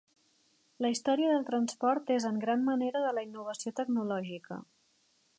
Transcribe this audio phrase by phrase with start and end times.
[0.83, 4.59] La història del transport és en gran manera de la innovació tecnològica.